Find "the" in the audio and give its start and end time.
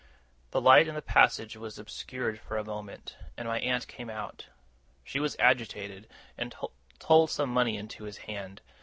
0.49-0.59, 0.95-1.01